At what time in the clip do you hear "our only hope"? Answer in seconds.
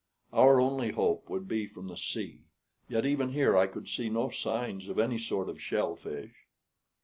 0.33-1.29